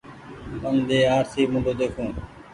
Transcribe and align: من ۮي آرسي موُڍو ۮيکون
من 0.61 0.73
ۮي 0.87 0.99
آرسي 1.15 1.43
موُڍو 1.51 1.73
ۮيکون 1.79 2.09